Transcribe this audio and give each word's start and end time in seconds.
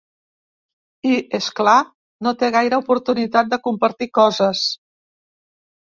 I, 1.09 1.11
és 1.39 1.49
clar, 1.59 1.75
no 2.29 2.35
té 2.41 2.51
gaire 2.57 2.81
oportunitat 2.87 3.55
de 3.55 3.63
compartir 3.71 4.13
coses. 4.23 4.69